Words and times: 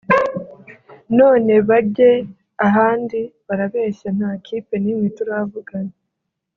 none 1.17 1.53
bagee 1.69 2.19
ahandi 2.67 3.19
barabeshya 3.47 4.07
nta 4.17 4.31
kipe 4.45 4.75
n’imwe 4.83 5.07
turavugana 5.17 5.93